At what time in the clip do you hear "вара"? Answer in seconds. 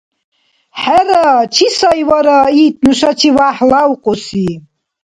2.09-2.39